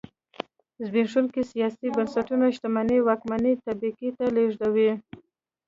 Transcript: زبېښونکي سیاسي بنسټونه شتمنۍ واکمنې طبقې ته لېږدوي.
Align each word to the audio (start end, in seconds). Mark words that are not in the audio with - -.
زبېښونکي 0.85 1.41
سیاسي 1.51 1.87
بنسټونه 1.95 2.45
شتمنۍ 2.55 2.99
واکمنې 3.03 3.53
طبقې 3.65 4.09
ته 4.17 4.25
لېږدوي. 4.35 4.91